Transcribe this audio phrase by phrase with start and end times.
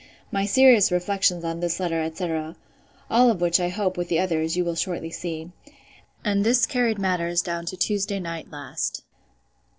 [0.31, 2.55] My serious reflections on this letter, etc.'
[3.07, 5.51] (all which, I hope, with the others, you will shortly see.)
[6.25, 9.03] And this carried matters down to Tuesday night last.